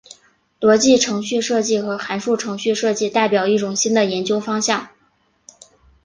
[0.59, 4.87] 逻辑程序设计和函数程序设计代表一种新的研究方向。